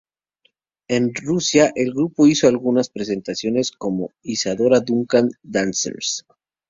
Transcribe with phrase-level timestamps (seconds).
[0.87, 6.25] En Rusia, el grupo hizo algunas presentaciones como "Isadora Duncan Dancers".